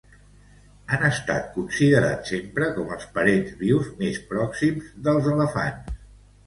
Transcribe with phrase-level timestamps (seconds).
[0.95, 5.99] Han estat considerats sempre com els parents vius més pròxims dels elefants.